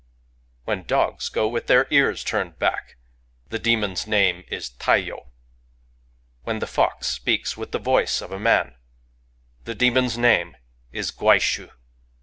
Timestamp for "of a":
8.19-8.39